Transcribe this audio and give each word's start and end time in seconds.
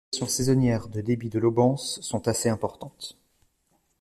Les 0.13 0.17
fluctuations 0.17 0.35
saisonnières 0.35 0.87
de 0.87 0.99
débit 0.99 1.29
de 1.29 1.37
l'Aubance 1.37 2.01
sont 2.01 2.27
assez 2.27 2.49
importantes. 2.49 3.19